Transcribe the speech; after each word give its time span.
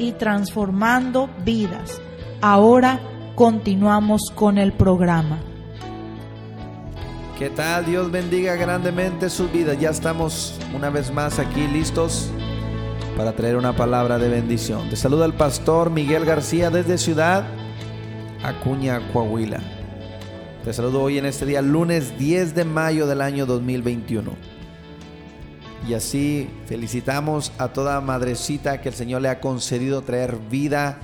y 0.00 0.12
transformando 0.12 1.28
vidas. 1.44 2.00
Ahora 2.40 3.00
continuamos 3.34 4.32
con 4.34 4.58
el 4.58 4.72
programa. 4.72 5.38
¿Qué 7.38 7.50
tal? 7.50 7.86
Dios 7.86 8.10
bendiga 8.10 8.54
grandemente 8.56 9.30
sus 9.30 9.50
vidas. 9.52 9.78
Ya 9.78 9.90
estamos 9.90 10.58
una 10.74 10.90
vez 10.90 11.12
más 11.12 11.38
aquí 11.38 11.66
listos 11.68 12.30
para 13.16 13.32
traer 13.32 13.56
una 13.56 13.74
palabra 13.74 14.18
de 14.18 14.28
bendición. 14.28 14.88
Te 14.90 14.96
saluda 14.96 15.26
el 15.26 15.34
pastor 15.34 15.90
Miguel 15.90 16.24
García 16.24 16.70
desde 16.70 16.98
Ciudad 16.98 17.44
Acuña, 18.42 19.00
Coahuila. 19.12 19.60
Te 20.64 20.72
saludo 20.72 21.02
hoy 21.02 21.18
en 21.18 21.26
este 21.26 21.44
día, 21.44 21.62
lunes 21.62 22.18
10 22.18 22.54
de 22.54 22.64
mayo 22.64 23.06
del 23.06 23.20
año 23.20 23.44
2021. 23.44 24.59
Y 25.86 25.94
así 25.94 26.48
felicitamos 26.66 27.52
a 27.58 27.68
toda 27.68 28.00
madrecita 28.00 28.80
que 28.80 28.90
el 28.90 28.94
Señor 28.94 29.22
le 29.22 29.28
ha 29.28 29.40
concedido 29.40 30.02
traer 30.02 30.36
vida 30.50 30.98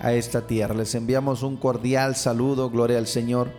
a 0.00 0.12
esta 0.12 0.46
tierra. 0.46 0.74
Les 0.74 0.94
enviamos 0.94 1.42
un 1.42 1.56
cordial 1.56 2.16
saludo, 2.16 2.70
gloria 2.70 2.98
al 2.98 3.06
Señor, 3.06 3.50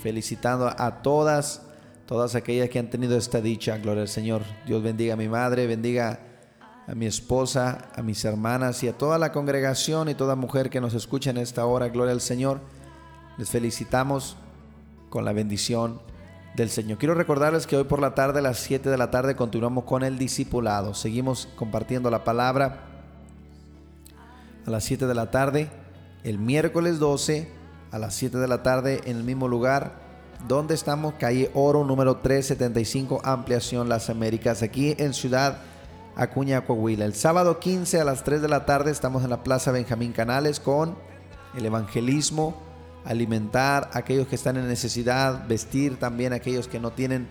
felicitando 0.00 0.68
a 0.68 1.02
todas, 1.02 1.62
todas 2.06 2.34
aquellas 2.34 2.68
que 2.68 2.78
han 2.78 2.90
tenido 2.90 3.16
esta 3.16 3.40
dicha, 3.40 3.76
gloria 3.78 4.02
al 4.02 4.08
Señor. 4.08 4.42
Dios 4.66 4.82
bendiga 4.82 5.14
a 5.14 5.16
mi 5.16 5.28
madre, 5.28 5.66
bendiga 5.66 6.20
a 6.86 6.94
mi 6.94 7.06
esposa, 7.06 7.90
a 7.94 8.02
mis 8.02 8.24
hermanas 8.24 8.82
y 8.82 8.88
a 8.88 8.96
toda 8.96 9.18
la 9.18 9.32
congregación 9.32 10.08
y 10.08 10.14
toda 10.14 10.36
mujer 10.36 10.70
que 10.70 10.80
nos 10.80 10.94
escucha 10.94 11.30
en 11.30 11.38
esta 11.38 11.66
hora, 11.66 11.88
gloria 11.88 12.12
al 12.12 12.20
Señor. 12.20 12.60
Les 13.36 13.50
felicitamos 13.50 14.36
con 15.10 15.24
la 15.24 15.32
bendición 15.32 16.00
del 16.54 16.70
Señor. 16.70 16.98
Quiero 16.98 17.14
recordarles 17.14 17.66
que 17.66 17.76
hoy 17.76 17.84
por 17.84 18.00
la 18.00 18.14
tarde, 18.14 18.40
a 18.40 18.42
las 18.42 18.58
7 18.58 18.90
de 18.90 18.98
la 18.98 19.10
tarde, 19.10 19.36
continuamos 19.36 19.84
con 19.84 20.02
el 20.02 20.18
discipulado. 20.18 20.94
Seguimos 20.94 21.48
compartiendo 21.56 22.10
la 22.10 22.24
palabra 22.24 22.86
a 24.66 24.70
las 24.70 24.84
7 24.84 25.06
de 25.06 25.14
la 25.14 25.30
tarde. 25.30 25.70
El 26.24 26.38
miércoles 26.38 26.98
12 26.98 27.48
a 27.90 27.98
las 27.98 28.14
7 28.14 28.38
de 28.38 28.48
la 28.48 28.62
tarde 28.62 29.00
en 29.04 29.16
el 29.16 29.24
mismo 29.24 29.48
lugar 29.48 30.02
donde 30.48 30.74
estamos, 30.74 31.14
calle 31.14 31.50
Oro 31.54 31.84
número 31.84 32.16
375, 32.16 33.20
Ampliación 33.24 33.88
Las 33.88 34.10
Américas, 34.10 34.62
aquí 34.62 34.94
en 34.98 35.14
Ciudad 35.14 35.58
Acuña, 36.16 36.62
Coahuila. 36.62 37.04
El 37.04 37.14
sábado 37.14 37.58
15 37.58 38.00
a 38.00 38.04
las 38.04 38.24
3 38.24 38.42
de 38.42 38.48
la 38.48 38.66
tarde 38.66 38.90
estamos 38.90 39.24
en 39.24 39.30
la 39.30 39.42
Plaza 39.44 39.70
Benjamín 39.70 40.12
Canales 40.12 40.60
con 40.60 40.96
el 41.56 41.64
evangelismo, 41.64 42.60
alimentar 43.04 43.90
a 43.92 43.98
aquellos 43.98 44.28
que 44.28 44.36
están 44.36 44.56
en 44.56 44.68
necesidad, 44.68 45.46
vestir 45.48 45.98
también 45.98 46.32
a 46.32 46.36
aquellos 46.36 46.68
que 46.68 46.80
no 46.80 46.92
tienen 46.92 47.28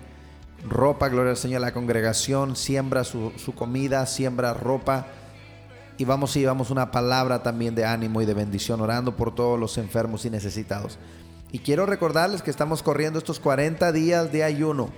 ropa, 0.68 1.10
gloria 1.10 1.32
al 1.32 1.38
Señor, 1.38 1.62
la 1.62 1.74
congregación 1.74 2.56
siembra 2.56 3.04
su, 3.04 3.32
su 3.38 3.54
comida, 3.56 4.06
siembra 4.06 4.54
ropa 4.54 5.08
y 5.98 6.06
vamos 6.06 6.36
y 6.36 6.40
llevamos 6.40 6.70
una 6.72 6.92
palabra 6.92 7.44
también 7.44 7.76
de 7.76 7.86
ánimo 7.86 8.22
y 8.22 8.26
de 8.26 8.34
bendición, 8.34 8.82
orando 8.82 9.16
por 9.16 9.36
todos 9.36 9.60
los 9.60 9.78
enfermos 9.78 10.26
y 10.26 10.30
necesitados. 10.30 10.98
Y 11.52 11.60
quiero 11.60 11.86
recordarles 11.86 12.42
que 12.42 12.50
estamos 12.50 12.82
corriendo 12.82 13.20
estos 13.20 13.40
40 13.40 13.92
días 13.92 14.32
de 14.32 14.44
ayuno, 14.44 14.90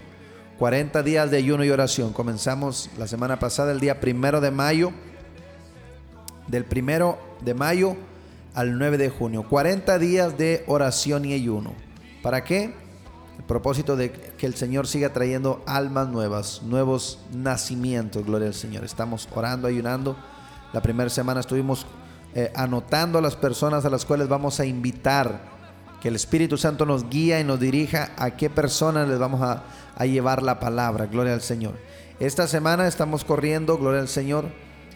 40 0.59 1.03
días 1.03 1.31
de 1.31 1.37
ayuno 1.37 1.63
y 1.65 1.71
oración. 1.71 2.13
Comenzamos 2.13 2.89
la 2.97 3.07
semana 3.07 3.39
pasada, 3.39 3.71
el 3.71 3.79
día 3.79 3.99
primero 3.99 4.39
de 4.39 4.51
mayo, 4.51 4.91
del 6.47 6.63
primero 6.63 7.17
de 7.41 7.53
mayo 7.53 7.97
al 8.53 8.77
9 8.77 8.97
de 8.97 9.09
junio. 9.09 9.43
40 9.47 9.97
días 9.99 10.37
de 10.37 10.63
oración 10.67 11.25
y 11.25 11.33
ayuno. 11.33 11.73
¿Para 12.21 12.43
qué? 12.43 12.73
El 13.37 13.43
propósito 13.45 13.95
de 13.95 14.11
que 14.11 14.45
el 14.45 14.55
Señor 14.55 14.87
siga 14.87 15.11
trayendo 15.11 15.63
almas 15.65 16.07
nuevas, 16.09 16.61
nuevos 16.63 17.19
nacimientos, 17.33 18.25
gloria 18.25 18.47
al 18.47 18.53
Señor. 18.53 18.83
Estamos 18.83 19.27
orando, 19.33 19.67
ayunando. 19.67 20.15
La 20.71 20.81
primera 20.81 21.09
semana 21.09 21.39
estuvimos 21.39 21.85
eh, 22.35 22.51
anotando 22.55 23.17
a 23.17 23.21
las 23.21 23.35
personas 23.35 23.85
a 23.85 23.89
las 23.89 24.05
cuales 24.05 24.27
vamos 24.27 24.59
a 24.59 24.65
invitar. 24.65 25.51
Que 25.99 26.09
el 26.09 26.15
Espíritu 26.15 26.57
Santo 26.57 26.85
nos 26.85 27.09
guía 27.09 27.39
y 27.39 27.45
nos 27.45 27.59
dirija 27.61 28.11
a 28.17 28.31
qué 28.31 28.49
personas 28.49 29.07
les 29.07 29.19
vamos 29.19 29.41
a, 29.41 29.63
a 29.95 30.05
llevar 30.05 30.43
la 30.43 30.59
palabra. 30.59 31.05
Gloria 31.05 31.33
al 31.33 31.41
Señor. 31.41 31.75
Esta 32.19 32.45
semana 32.47 32.87
estamos 32.87 33.23
corriendo, 33.23 33.77
gloria 33.77 34.01
al 34.01 34.09
Señor. 34.09 34.45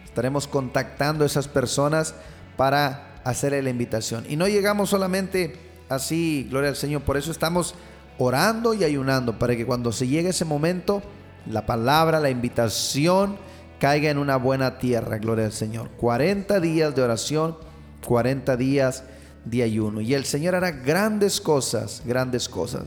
Estaremos 0.04 0.48
contactando 0.48 1.24
a 1.24 1.28
esas 1.28 1.48
personas 1.48 2.14
para 2.58 3.07
hacer 3.30 3.62
la 3.64 3.70
invitación. 3.70 4.26
Y 4.30 4.38
no 4.38 4.48
llegamos 4.48 4.90
solamente 4.90 5.56
así, 5.90 6.48
gloria 6.50 6.70
al 6.70 6.76
Señor. 6.76 7.02
Por 7.02 7.18
eso 7.18 7.32
estamos 7.32 7.76
orando 8.18 8.74
y 8.74 8.84
ayunando 8.84 9.38
para 9.38 9.56
que 9.56 9.66
cuando 9.66 9.92
se 9.92 10.08
llegue 10.08 10.30
ese 10.30 10.46
momento, 10.46 11.02
la 11.46 11.66
palabra, 11.66 12.20
la 12.20 12.30
invitación 12.30 13.38
caiga 13.80 14.10
en 14.10 14.18
una 14.18 14.38
buena 14.38 14.80
tierra, 14.80 15.18
gloria 15.18 15.46
al 15.46 15.52
Señor. 15.52 15.90
40 15.98 16.60
días 16.62 16.96
de 16.96 17.02
oración, 17.02 17.58
40 18.06 18.56
días 18.56 19.04
de 19.44 19.64
ayuno. 19.64 20.00
Y 20.02 20.14
el 20.14 20.24
Señor 20.26 20.56
hará 20.56 20.72
grandes 20.72 21.42
cosas, 21.42 22.02
grandes 22.06 22.48
cosas. 22.48 22.84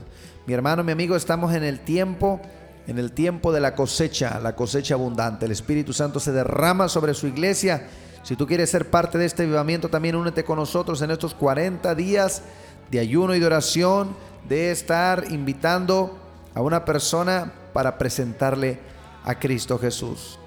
Mi 0.47 0.53
hermano, 0.53 0.83
mi 0.83 0.91
amigo, 0.91 1.15
estamos 1.15 1.53
en 1.53 1.63
el 1.63 1.79
tiempo, 1.79 2.41
en 2.87 2.97
el 2.97 3.11
tiempo 3.11 3.51
de 3.51 3.61
la 3.61 3.75
cosecha, 3.75 4.39
la 4.39 4.55
cosecha 4.55 4.95
abundante. 4.95 5.45
El 5.45 5.51
Espíritu 5.51 5.93
Santo 5.93 6.19
se 6.19 6.31
derrama 6.31 6.89
sobre 6.89 7.13
su 7.13 7.27
iglesia. 7.27 7.87
Si 8.23 8.35
tú 8.35 8.45
quieres 8.45 8.69
ser 8.69 8.89
parte 8.89 9.17
de 9.17 9.25
este 9.25 9.43
avivamiento, 9.43 9.89
también 9.89 10.15
únete 10.15 10.43
con 10.43 10.57
nosotros 10.57 11.01
en 11.01 11.11
estos 11.11 11.33
40 11.33 11.95
días 11.95 12.43
de 12.91 12.99
ayuno 12.99 13.33
y 13.33 13.39
de 13.39 13.45
oración, 13.45 14.15
de 14.47 14.71
estar 14.71 15.25
invitando 15.31 16.17
a 16.53 16.61
una 16.61 16.85
persona 16.85 17.53
para 17.73 17.97
presentarle 17.97 18.79
a 19.23 19.39
Cristo 19.39 19.79
Jesús. 19.79 20.37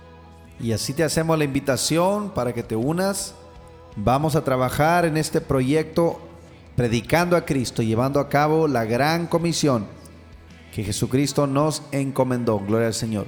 Y 0.61 0.73
así 0.73 0.93
te 0.93 1.03
hacemos 1.03 1.37
la 1.37 1.45
invitación 1.45 2.31
para 2.31 2.53
que 2.53 2.63
te 2.63 2.77
unas. 2.77 3.35
Vamos 3.97 4.37
a 4.37 4.45
trabajar 4.45 5.05
en 5.05 5.17
este 5.17 5.41
proyecto 5.41 6.21
predicando 6.77 7.37
a 7.37 7.45
Cristo, 7.45 7.83
llevando 7.83 8.21
a 8.21 8.29
cabo 8.29 8.69
la 8.69 8.85
gran 8.85 9.27
comisión 9.27 9.87
que 10.73 10.85
Jesucristo 10.85 11.47
nos 11.47 11.83
encomendó. 11.93 12.59
Gloria 12.59 12.89
al 12.89 12.95
Señor. 12.95 13.27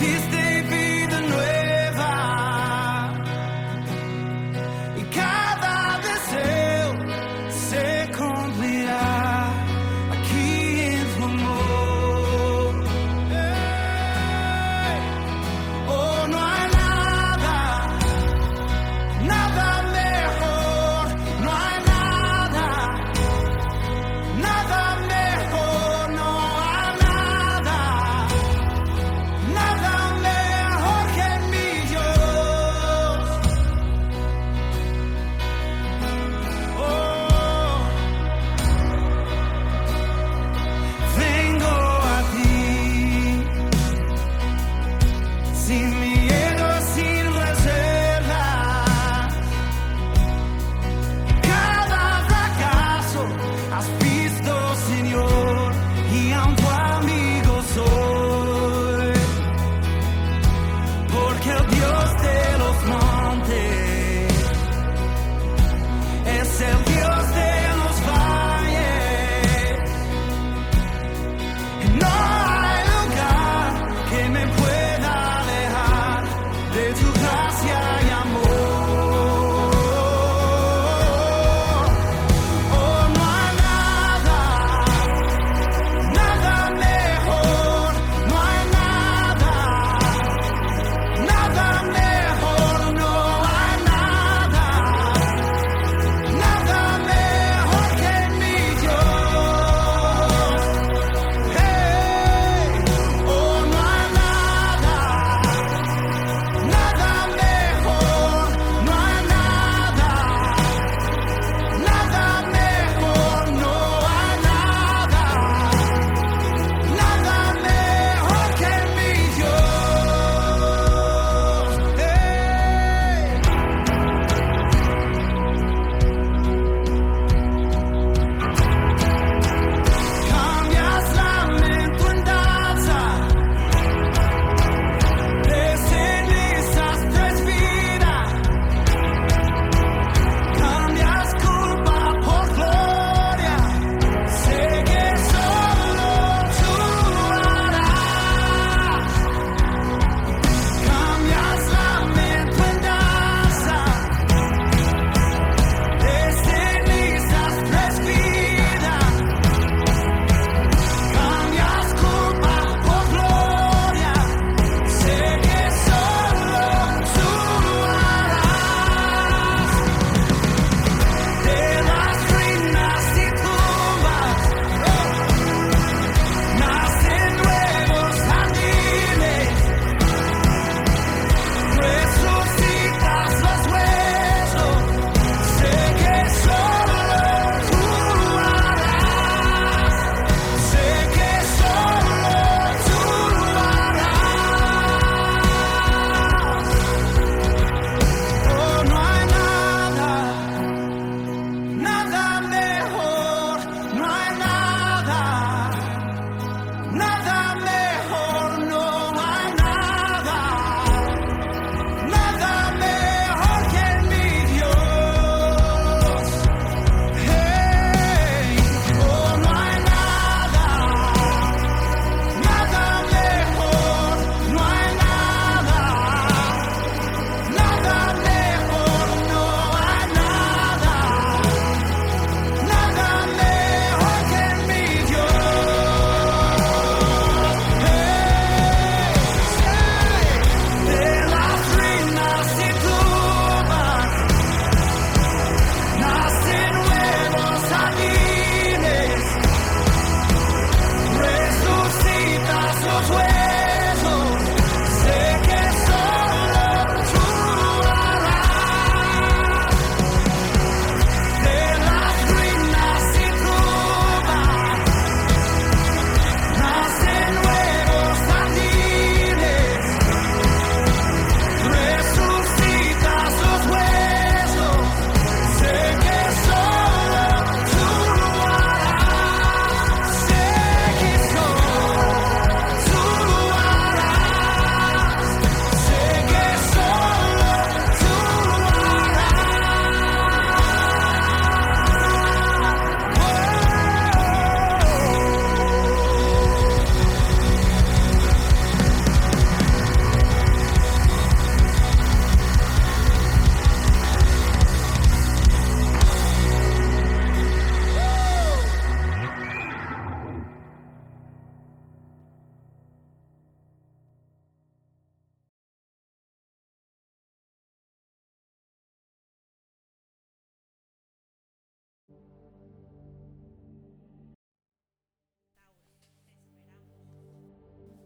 Nada 0.00 0.37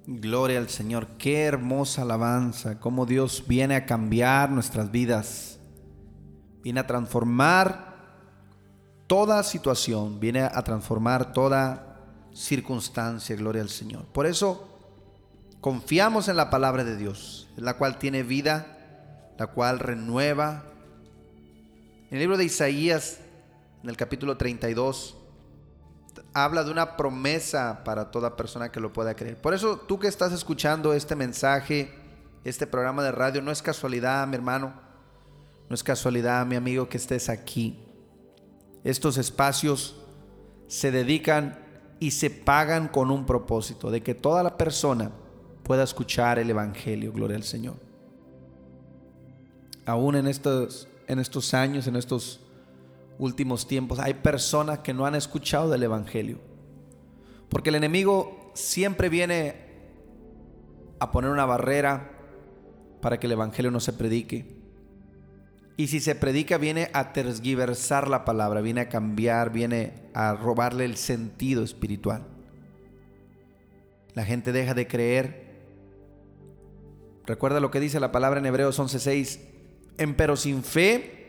Gloria 0.07 0.59
al 0.59 0.69
Señor. 0.69 1.07
Qué 1.19 1.45
hermosa 1.45 2.03
alabanza. 2.03 2.81
Cómo 2.81 3.07
Dios 3.07 3.45
viene 3.47 3.77
a 3.77 3.87
cambiar 3.87 4.51
nuestras 4.51 4.91
vidas. 4.91 5.61
Viene 6.63 6.81
a 6.81 6.87
transformar 6.87 7.93
toda 9.07 9.43
situación. 9.45 10.19
Viene 10.19 10.41
a 10.43 10.63
transformar 10.65 11.33
toda 11.33 12.01
circunstancia. 12.35 13.37
Gloria 13.37 13.63
al 13.63 13.69
Señor. 13.69 14.07
Por 14.07 14.27
eso 14.27 14.69
confiamos 15.61 16.27
en 16.27 16.37
la 16.37 16.51
palabra 16.51 16.83
de 16.83 16.97
Dios, 16.97 17.49
la 17.57 17.79
cual 17.79 17.99
tiene 17.99 18.25
vida, 18.25 19.35
la 19.39 19.47
cual 19.47 19.79
renueva. 19.79 20.65
En 22.11 22.17
el 22.17 22.19
libro 22.19 22.37
de 22.37 22.45
Isaías, 22.45 23.21
en 23.85 23.89
el 23.89 23.97
capítulo 23.97 24.37
32, 24.37 25.17
habla 26.35 26.65
de 26.65 26.71
una 26.71 26.97
promesa 26.97 27.83
para 27.85 28.11
toda 28.11 28.37
persona 28.37 28.71
que 28.71 28.81
lo 28.81 28.93
pueda 28.93 29.15
creer. 29.15 29.41
Por 29.41 29.55
eso 29.55 29.77
tú 29.77 29.99
que 29.99 30.09
estás 30.09 30.33
escuchando 30.33 30.93
este 30.93 31.17
mensaje, 31.17 31.95
este 32.45 32.67
programa 32.67 33.03
de 33.03 33.13
radio, 33.13 33.43
no 33.43 33.51
es 33.51 33.63
casualidad, 33.63 34.27
mi 34.27 34.37
hermano, 34.37 34.73
no 35.69 35.75
es 35.75 35.83
casualidad, 35.83 36.45
mi 36.47 36.57
amigo, 36.57 36.89
que 36.89 36.97
estés 36.97 37.29
aquí. 37.29 37.79
Estos 38.85 39.17
espacios 39.17 39.97
se 40.67 40.91
dedican 40.91 41.59
y 42.01 42.11
se 42.11 42.31
pagan 42.31 42.89
con 42.89 43.11
un 43.11 43.25
propósito, 43.27 43.91
de 43.91 44.03
que 44.03 44.15
toda 44.15 44.43
la 44.43 44.57
persona 44.57 45.13
pueda 45.63 45.85
escuchar 45.85 46.39
el 46.39 46.51
Evangelio, 46.51 47.13
gloria 47.13 47.37
al 47.37 47.45
Señor. 47.45 47.77
Aún 49.87 50.17
en 50.17 50.27
estos, 50.27 50.89
en 51.07 51.19
estos 51.19 51.55
años, 51.55 51.87
en 51.87 51.97
estos 51.97 52.41
últimos 53.23 53.69
tiempos, 53.69 54.01
hay 54.01 54.15
personas 54.15 54.81
que 54.81 54.93
no 54.93 55.07
han 55.07 55.15
escuchado 55.15 55.71
del 55.71 55.85
Evangelio. 55.85 56.41
Porque 57.49 57.71
el 57.71 57.77
enemigo 57.77 58.51
siempre 58.55 59.09
viene 59.09 59.55
a 60.99 61.13
poner 61.13 61.31
una 61.31 61.45
barrera 61.45 62.11
para 63.01 63.21
que 63.21 63.27
el 63.27 63.33
Evangelio 63.33 63.71
no 63.71 63.79
se 63.79 63.93
predique. 63.93 64.57
Y 65.77 65.87
si 65.87 66.01
se 66.01 66.17
predica 66.17 66.59
viene 66.59 66.91
a 66.93 67.13
tergiversar 67.13 68.09
la 68.09 68.25
palabra, 68.25 68.61
viene 68.61 68.83
a 68.83 68.89
cambiar, 68.89 69.53
viene 69.53 69.95
a 70.15 70.35
robarle 70.35 70.85
el 70.85 70.97
sentido 70.97 71.63
espiritual. 71.63 72.27
La 74.15 74.25
gente 74.25 74.53
deja 74.53 74.75
de 74.75 74.89
creer. 74.89 75.53
Recuerda 77.25 77.61
lo 77.61 77.71
que 77.71 77.79
dice 77.79 78.01
la 78.01 78.11
palabra 78.11 78.41
en 78.41 78.47
Hebreos 78.47 78.79
11:6, 78.81 79.39
en 79.99 80.15
pero 80.15 80.37
sin 80.37 80.65
fe 80.65 81.22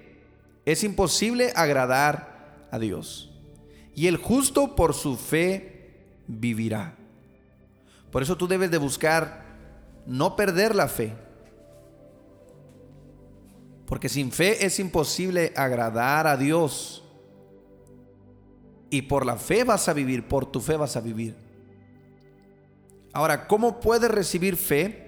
es 0.65 0.83
imposible 0.83 1.51
agradar 1.55 2.67
a 2.71 2.79
Dios. 2.79 3.31
Y 3.95 4.07
el 4.07 4.17
justo 4.17 4.75
por 4.75 4.93
su 4.93 5.17
fe 5.17 5.93
vivirá. 6.27 6.95
Por 8.11 8.23
eso 8.23 8.37
tú 8.37 8.47
debes 8.47 8.71
de 8.71 8.77
buscar 8.77 9.43
no 10.05 10.35
perder 10.35 10.75
la 10.75 10.87
fe. 10.87 11.13
Porque 13.85 14.09
sin 14.09 14.31
fe 14.31 14.65
es 14.65 14.79
imposible 14.79 15.53
agradar 15.55 16.27
a 16.27 16.37
Dios. 16.37 17.03
Y 18.89 19.03
por 19.03 19.25
la 19.25 19.37
fe 19.37 19.63
vas 19.63 19.89
a 19.89 19.93
vivir, 19.93 20.27
por 20.27 20.45
tu 20.45 20.61
fe 20.61 20.77
vas 20.77 20.95
a 20.95 21.01
vivir. 21.01 21.35
Ahora, 23.11 23.47
¿cómo 23.47 23.79
puedes 23.79 24.09
recibir 24.09 24.55
fe? 24.55 25.02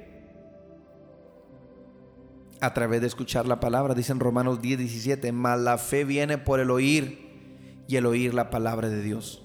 A 2.62 2.74
través 2.74 3.01
de 3.01 3.07
escuchar 3.07 3.47
la 3.47 3.59
palabra. 3.59 3.93
Dicen 3.93 4.19
Romanos 4.19 4.62
10, 4.62 4.79
17, 4.79 5.31
mas 5.31 5.59
la 5.59 5.77
fe 5.77 6.03
viene 6.03 6.38
por 6.38 6.59
el 6.59 6.71
oír 6.71 7.83
y 7.88 7.95
el 7.95 8.05
oír 8.05 8.33
la 8.33 8.50
palabra 8.50 8.89
de 8.89 9.01
Dios. 9.01 9.43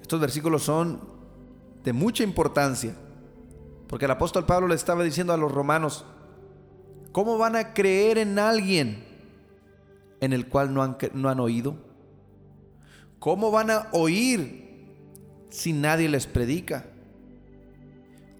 Estos 0.00 0.20
versículos 0.20 0.62
son 0.62 1.00
de 1.82 1.92
mucha 1.92 2.22
importancia, 2.22 2.94
porque 3.88 4.04
el 4.04 4.10
apóstol 4.10 4.46
Pablo 4.46 4.68
le 4.68 4.74
estaba 4.74 5.02
diciendo 5.02 5.32
a 5.32 5.36
los 5.36 5.52
romanos, 5.52 6.04
¿cómo 7.12 7.38
van 7.38 7.56
a 7.56 7.74
creer 7.74 8.18
en 8.18 8.38
alguien 8.38 9.04
en 10.20 10.32
el 10.32 10.48
cual 10.48 10.72
no 10.72 10.82
han, 10.82 10.96
no 11.14 11.28
han 11.28 11.40
oído? 11.40 11.76
¿Cómo 13.18 13.50
van 13.50 13.70
a 13.70 13.88
oír 13.92 14.92
si 15.50 15.72
nadie 15.72 16.08
les 16.08 16.26
predica? 16.26 16.86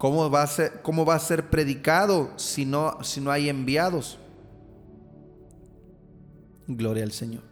¿Cómo 0.04 0.28
va 0.30 0.42
a 0.42 0.46
ser, 0.46 0.82
cómo 0.82 1.06
va 1.06 1.14
a 1.14 1.18
ser 1.18 1.48
predicado 1.48 2.30
si 2.36 2.66
no, 2.66 3.02
si 3.02 3.22
no 3.22 3.30
hay 3.30 3.48
enviados? 3.48 4.18
Gloria 6.66 7.04
al 7.04 7.12
Señor. 7.12 7.42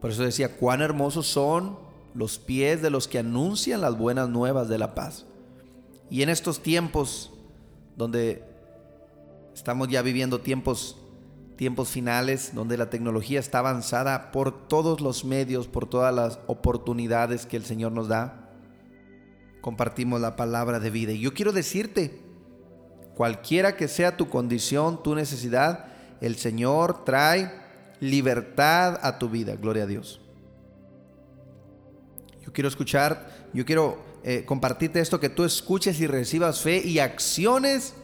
Por 0.00 0.12
eso 0.12 0.22
decía, 0.22 0.56
cuán 0.56 0.80
hermosos 0.80 1.26
son 1.26 1.76
los 2.14 2.38
pies 2.38 2.82
de 2.82 2.90
los 2.90 3.08
que 3.08 3.18
anuncian 3.18 3.80
las 3.80 3.98
buenas 3.98 4.28
nuevas 4.28 4.68
de 4.68 4.78
la 4.78 4.94
paz. 4.94 5.26
Y 6.08 6.22
en 6.22 6.28
estos 6.28 6.62
tiempos 6.62 7.32
donde 7.96 8.44
estamos 9.56 9.88
ya 9.88 10.02
viviendo 10.02 10.40
tiempos 10.40 10.98
tiempos 11.56 11.88
finales 11.88 12.54
donde 12.54 12.76
la 12.76 12.90
tecnología 12.90 13.40
está 13.40 13.58
avanzada 13.58 14.30
por 14.30 14.68
todos 14.68 15.00
los 15.00 15.24
medios, 15.24 15.66
por 15.66 15.88
todas 15.88 16.14
las 16.14 16.38
oportunidades 16.46 17.44
que 17.44 17.56
el 17.56 17.64
Señor 17.64 17.90
nos 17.90 18.06
da 18.06 18.41
compartimos 19.62 20.20
la 20.20 20.36
palabra 20.36 20.80
de 20.80 20.90
vida. 20.90 21.12
Y 21.12 21.20
yo 21.20 21.32
quiero 21.32 21.52
decirte, 21.52 22.20
cualquiera 23.14 23.76
que 23.76 23.88
sea 23.88 24.18
tu 24.18 24.28
condición, 24.28 25.02
tu 25.02 25.14
necesidad, 25.14 25.86
el 26.20 26.36
Señor 26.36 27.04
trae 27.04 27.50
libertad 28.00 28.98
a 29.02 29.18
tu 29.18 29.30
vida. 29.30 29.56
Gloria 29.56 29.84
a 29.84 29.86
Dios. 29.86 30.20
Yo 32.44 32.52
quiero 32.52 32.68
escuchar, 32.68 33.48
yo 33.54 33.64
quiero 33.64 34.02
eh, 34.24 34.44
compartirte 34.44 35.00
esto, 35.00 35.20
que 35.20 35.30
tú 35.30 35.44
escuches 35.44 36.00
y 36.00 36.08
recibas 36.08 36.60
fe 36.60 36.82
y 36.84 36.98
acciones 36.98 37.94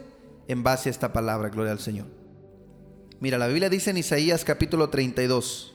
en 0.46 0.62
base 0.62 0.88
a 0.88 0.92
esta 0.92 1.12
palabra. 1.12 1.48
Gloria 1.48 1.72
al 1.72 1.80
Señor. 1.80 2.06
Mira, 3.18 3.36
la 3.36 3.48
Biblia 3.48 3.68
dice 3.68 3.90
en 3.90 3.96
Isaías 3.96 4.44
capítulo 4.44 4.90
32, 4.90 5.74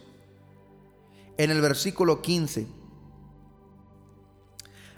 en 1.37 1.51
el 1.51 1.59
versículo 1.59 2.21
15 2.21 2.82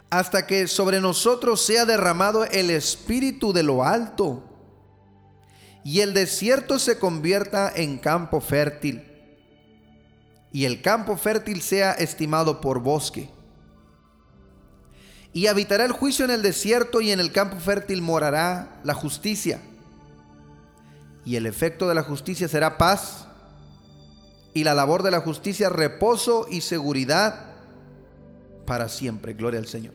hasta 0.09 0.45
que 0.47 0.67
sobre 0.67 1.01
nosotros 1.01 1.61
sea 1.61 1.85
derramado 1.85 2.45
el 2.45 2.69
espíritu 2.69 3.53
de 3.53 3.63
lo 3.63 3.83
alto 3.83 4.43
y 5.83 6.01
el 6.01 6.13
desierto 6.13 6.79
se 6.79 6.97
convierta 6.99 7.71
en 7.75 7.97
campo 7.97 8.41
fértil 8.41 9.03
y 10.55 10.63
el 10.63 10.81
campo 10.81 11.17
fértil 11.17 11.61
sea 11.61 11.91
estimado 11.91 12.61
por 12.61 12.79
bosque. 12.79 13.29
Y 15.33 15.47
habitará 15.47 15.83
el 15.83 15.91
juicio 15.91 16.23
en 16.23 16.31
el 16.31 16.41
desierto 16.41 17.01
y 17.01 17.11
en 17.11 17.19
el 17.19 17.33
campo 17.33 17.57
fértil 17.57 18.01
morará 18.01 18.79
la 18.85 18.93
justicia. 18.93 19.59
Y 21.25 21.35
el 21.35 21.45
efecto 21.45 21.89
de 21.89 21.95
la 21.95 22.03
justicia 22.03 22.47
será 22.47 22.77
paz 22.77 23.27
y 24.53 24.63
la 24.63 24.73
labor 24.73 25.03
de 25.03 25.11
la 25.11 25.19
justicia 25.19 25.67
reposo 25.67 26.47
y 26.49 26.61
seguridad 26.61 27.54
para 28.65 28.89
siempre. 28.89 29.33
Gloria 29.33 29.59
al 29.59 29.67
Señor. 29.67 29.93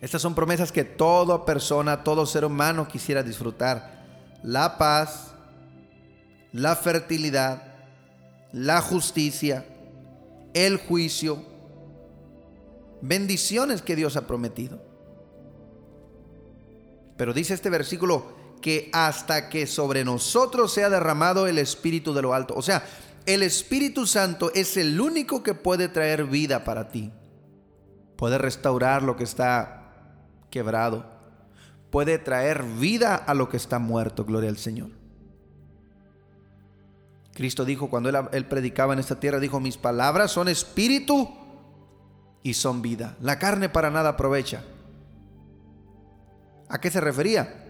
Estas 0.00 0.22
son 0.22 0.34
promesas 0.34 0.72
que 0.72 0.84
toda 0.84 1.44
persona, 1.44 2.04
todo 2.04 2.26
ser 2.26 2.44
humano 2.44 2.86
quisiera 2.86 3.22
disfrutar. 3.22 4.04
La 4.42 4.78
paz, 4.78 5.32
la 6.52 6.76
fertilidad, 6.76 7.62
la 8.52 8.80
justicia, 8.80 9.66
el 10.54 10.76
juicio, 10.76 11.42
bendiciones 13.00 13.82
que 13.82 13.96
Dios 13.96 14.16
ha 14.16 14.26
prometido. 14.26 14.80
Pero 17.16 17.32
dice 17.32 17.54
este 17.54 17.70
versículo 17.70 18.36
que 18.60 18.90
hasta 18.92 19.48
que 19.48 19.66
sobre 19.66 20.04
nosotros 20.04 20.72
sea 20.72 20.90
derramado 20.90 21.46
el 21.46 21.58
Espíritu 21.58 22.12
de 22.12 22.22
lo 22.22 22.34
alto. 22.34 22.54
O 22.56 22.62
sea, 22.62 22.84
el 23.26 23.42
Espíritu 23.42 24.06
Santo 24.06 24.52
es 24.54 24.76
el 24.76 25.00
único 25.00 25.42
que 25.42 25.54
puede 25.54 25.88
traer 25.88 26.24
vida 26.24 26.64
para 26.64 26.88
ti. 26.88 27.12
Puede 28.16 28.38
restaurar 28.38 29.02
lo 29.02 29.16
que 29.16 29.24
está 29.24 29.92
quebrado. 30.50 31.04
Puede 31.90 32.18
traer 32.18 32.62
vida 32.62 33.16
a 33.16 33.34
lo 33.34 33.48
que 33.48 33.56
está 33.56 33.80
muerto. 33.80 34.24
Gloria 34.24 34.48
al 34.48 34.58
Señor. 34.58 34.90
Cristo 37.34 37.64
dijo 37.64 37.90
cuando 37.90 38.08
él, 38.08 38.46
predicaba 38.46 38.94
en 38.94 38.98
esta 39.00 39.20
tierra, 39.20 39.38
dijo, 39.40 39.60
mis 39.60 39.76
palabras 39.76 40.30
son 40.30 40.48
espíritu 40.48 41.28
y 42.42 42.54
son 42.54 42.80
vida. 42.80 43.16
La 43.20 43.38
carne 43.38 43.68
para 43.68 43.90
nada 43.90 44.10
aprovecha. 44.10 44.62
¿A 46.68 46.80
qué 46.80 46.90
se 46.90 47.00
refería? 47.00 47.64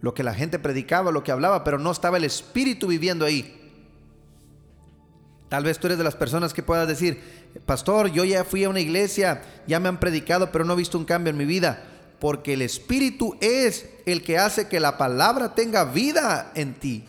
Lo 0.00 0.14
que 0.14 0.22
la 0.22 0.34
gente 0.34 0.58
predicaba, 0.58 1.12
lo 1.12 1.22
que 1.22 1.30
hablaba, 1.30 1.62
pero 1.62 1.78
no 1.78 1.90
estaba 1.90 2.16
el 2.16 2.24
espíritu 2.24 2.86
viviendo 2.88 3.24
ahí. 3.24 3.67
Tal 5.48 5.64
vez 5.64 5.78
tú 5.78 5.86
eres 5.86 5.98
de 5.98 6.04
las 6.04 6.14
personas 6.14 6.52
que 6.52 6.62
puedas 6.62 6.86
decir, 6.86 7.20
pastor, 7.64 8.10
yo 8.12 8.24
ya 8.24 8.44
fui 8.44 8.64
a 8.64 8.68
una 8.68 8.80
iglesia, 8.80 9.42
ya 9.66 9.80
me 9.80 9.88
han 9.88 10.00
predicado, 10.00 10.52
pero 10.52 10.64
no 10.64 10.74
he 10.74 10.76
visto 10.76 10.98
un 10.98 11.04
cambio 11.04 11.30
en 11.30 11.38
mi 11.38 11.46
vida. 11.46 11.84
Porque 12.20 12.54
el 12.54 12.62
Espíritu 12.62 13.36
es 13.40 13.88
el 14.04 14.22
que 14.22 14.38
hace 14.38 14.68
que 14.68 14.80
la 14.80 14.98
palabra 14.98 15.54
tenga 15.54 15.84
vida 15.84 16.52
en 16.54 16.74
ti. 16.74 17.04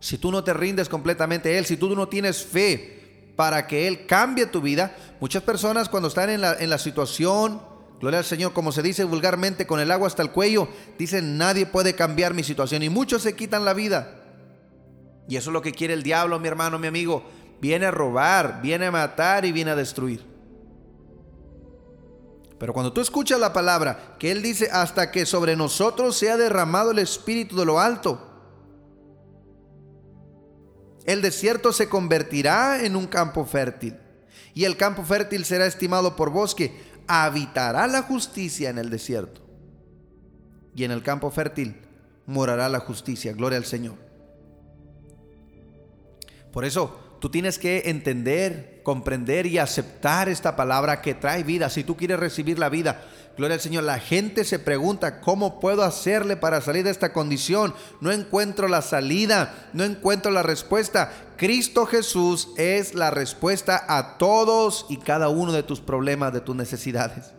Si 0.00 0.18
tú 0.18 0.32
no 0.32 0.42
te 0.42 0.52
rindes 0.52 0.88
completamente 0.88 1.50
a 1.50 1.58
Él, 1.58 1.66
si 1.66 1.76
tú 1.76 1.94
no 1.94 2.08
tienes 2.08 2.42
fe 2.42 3.02
para 3.36 3.66
que 3.66 3.88
Él 3.88 4.06
cambie 4.06 4.46
tu 4.46 4.60
vida. 4.60 4.94
Muchas 5.20 5.42
personas 5.42 5.88
cuando 5.88 6.08
están 6.08 6.30
en 6.30 6.40
la, 6.40 6.54
en 6.54 6.70
la 6.70 6.78
situación, 6.78 7.62
gloria 8.00 8.18
al 8.18 8.24
Señor, 8.24 8.52
como 8.52 8.72
se 8.72 8.82
dice 8.82 9.04
vulgarmente, 9.04 9.66
con 9.66 9.80
el 9.80 9.90
agua 9.90 10.06
hasta 10.06 10.22
el 10.22 10.30
cuello, 10.30 10.68
dicen, 10.98 11.38
nadie 11.38 11.66
puede 11.66 11.94
cambiar 11.94 12.34
mi 12.34 12.42
situación. 12.42 12.82
Y 12.82 12.88
muchos 12.88 13.22
se 13.22 13.34
quitan 13.34 13.64
la 13.64 13.74
vida. 13.74 14.21
Y 15.28 15.36
eso 15.36 15.50
es 15.50 15.54
lo 15.54 15.62
que 15.62 15.72
quiere 15.72 15.94
el 15.94 16.02
diablo, 16.02 16.38
mi 16.38 16.48
hermano, 16.48 16.78
mi 16.78 16.86
amigo. 16.86 17.24
Viene 17.60 17.86
a 17.86 17.90
robar, 17.90 18.60
viene 18.60 18.86
a 18.86 18.90
matar 18.90 19.44
y 19.44 19.52
viene 19.52 19.70
a 19.70 19.76
destruir. 19.76 20.24
Pero 22.58 22.72
cuando 22.72 22.92
tú 22.92 23.00
escuchas 23.00 23.40
la 23.40 23.52
palabra, 23.52 24.16
que 24.18 24.30
Él 24.30 24.42
dice, 24.42 24.68
hasta 24.70 25.10
que 25.10 25.26
sobre 25.26 25.56
nosotros 25.56 26.16
sea 26.16 26.36
derramado 26.36 26.92
el 26.92 26.98
Espíritu 26.98 27.56
de 27.56 27.64
lo 27.64 27.80
alto, 27.80 28.28
el 31.04 31.22
desierto 31.22 31.72
se 31.72 31.88
convertirá 31.88 32.84
en 32.84 32.94
un 32.94 33.06
campo 33.06 33.44
fértil. 33.44 33.98
Y 34.54 34.64
el 34.64 34.76
campo 34.76 35.02
fértil 35.02 35.44
será 35.44 35.66
estimado 35.66 36.14
por 36.14 36.30
bosque. 36.30 36.72
Habitará 37.08 37.86
la 37.86 38.02
justicia 38.02 38.70
en 38.70 38.78
el 38.78 38.90
desierto. 38.90 39.40
Y 40.74 40.84
en 40.84 40.90
el 40.90 41.02
campo 41.02 41.30
fértil 41.30 41.80
morará 42.26 42.68
la 42.68 42.80
justicia. 42.80 43.32
Gloria 43.32 43.58
al 43.58 43.64
Señor. 43.64 44.11
Por 46.52 46.64
eso 46.64 46.98
tú 47.18 47.30
tienes 47.30 47.58
que 47.58 47.84
entender, 47.86 48.80
comprender 48.82 49.46
y 49.46 49.58
aceptar 49.58 50.28
esta 50.28 50.54
palabra 50.54 51.00
que 51.00 51.14
trae 51.14 51.42
vida. 51.42 51.70
Si 51.70 51.82
tú 51.82 51.96
quieres 51.96 52.20
recibir 52.20 52.58
la 52.58 52.68
vida, 52.68 53.02
gloria 53.36 53.54
al 53.54 53.60
Señor, 53.60 53.84
la 53.84 53.98
gente 53.98 54.44
se 54.44 54.58
pregunta, 54.58 55.20
¿cómo 55.20 55.58
puedo 55.60 55.82
hacerle 55.82 56.36
para 56.36 56.60
salir 56.60 56.84
de 56.84 56.90
esta 56.90 57.12
condición? 57.12 57.74
No 58.00 58.12
encuentro 58.12 58.68
la 58.68 58.82
salida, 58.82 59.70
no 59.72 59.84
encuentro 59.84 60.30
la 60.30 60.42
respuesta. 60.42 61.12
Cristo 61.38 61.86
Jesús 61.86 62.50
es 62.56 62.94
la 62.94 63.10
respuesta 63.10 63.84
a 63.88 64.18
todos 64.18 64.86
y 64.90 64.98
cada 64.98 65.30
uno 65.30 65.52
de 65.52 65.62
tus 65.62 65.80
problemas, 65.80 66.32
de 66.32 66.40
tus 66.42 66.54
necesidades. 66.54 67.32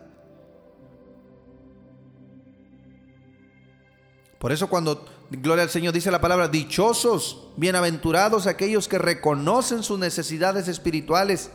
Por 4.38 4.52
eso 4.52 4.68
cuando 4.68 5.06
Gloria 5.30 5.64
al 5.64 5.70
Señor, 5.70 5.94
dice 5.94 6.10
la 6.10 6.20
palabra, 6.20 6.48
dichosos, 6.48 7.48
bienaventurados 7.56 8.46
aquellos 8.46 8.88
que 8.88 8.98
reconocen 8.98 9.82
sus 9.82 9.98
necesidades 9.98 10.68
espirituales, 10.68 11.50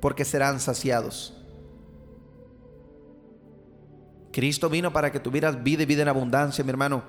porque 0.00 0.24
serán 0.24 0.60
saciados. 0.60 1.34
Cristo 4.32 4.68
vino 4.68 4.92
para 4.92 5.12
que 5.12 5.20
tuvieras 5.20 5.62
vida 5.62 5.82
y 5.82 5.86
vida 5.86 6.02
en 6.02 6.08
abundancia, 6.08 6.64
mi 6.64 6.70
hermano. 6.70 7.02